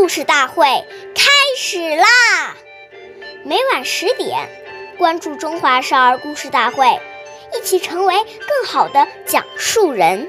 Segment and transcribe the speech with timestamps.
[0.00, 0.64] 故事大会
[1.14, 2.56] 开始啦！
[3.44, 4.48] 每晚十点，
[4.96, 6.86] 关注《中华少儿故事大会》，
[7.54, 10.26] 一起成为更好的讲述人。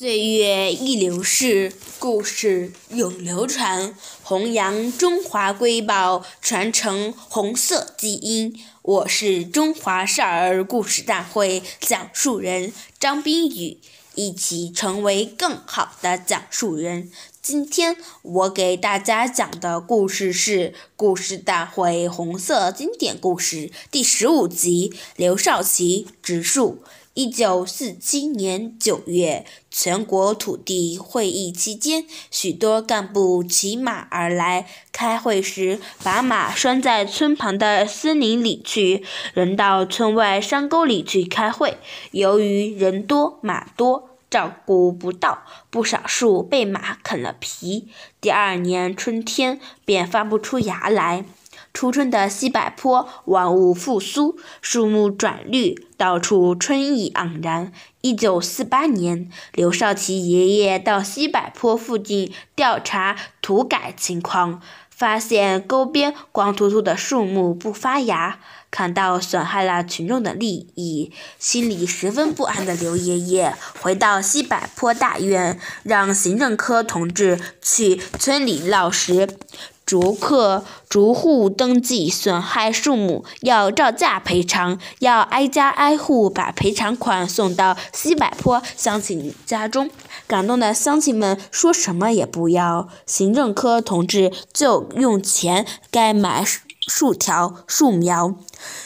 [0.00, 8.58] 岁月易流逝，故事永流传，弘扬中华瑰宝，传承红色基因。
[8.80, 13.76] 我是中华少儿故事大会讲述人张冰雨，
[14.14, 17.10] 一起成为更好的讲述人。
[17.42, 26.78] 今天我给大家讲的故事是《故事大会红色经典故事》第十五集《刘少奇植树》。
[27.20, 34.66] 一九四七年九月，全国土地会议期间，许多干部骑马而来。
[34.90, 41.76] 开会时，把马拴在村旁的森林里去，人到村外山沟里去开会。
[42.12, 44.06] 由于人多马多。
[44.30, 47.88] 照顾不到，不少树被马啃了皮。
[48.20, 51.24] 第二年春天便发不出芽来。
[51.72, 57.72] 初春的西柏坡，万物复苏，树木转绿，到处春意盎然。
[58.00, 64.60] 一九四八年，刘少奇爷爷到西柏坡附近调查土改情况。
[64.88, 68.38] 发现沟边光秃秃的树木不发芽，
[68.70, 79.26] 看到损害了群众的利益，心里十分不安的刘爷爷回到西柏坡大院，让行政科同志去村里落实。
[79.90, 89.90] 逐客逐户登记损害树木，要照价赔偿，要挨家挨户把赔偿款送到西柏坡乡亲家中。
[90.28, 96.44] 感动的乡亲们说什么也不要，行政科同志就用钱该买
[96.86, 98.36] 树条、树苗。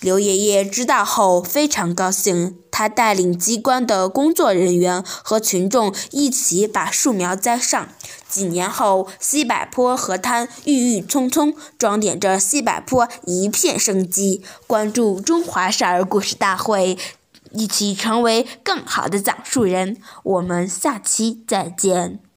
[0.00, 7.88] 刘爷爷知道后非常高兴，他带领机关的工作人员和群众一起把树苗栽上。
[8.28, 14.42] 几年后，西柏坡河滩郁郁葱葱，装点着西柏坡一片生机。
[14.68, 16.96] 关注中华少儿故事大会，
[17.52, 19.96] 一起成为更好的讲述人。
[20.22, 22.27] 我们下期再见。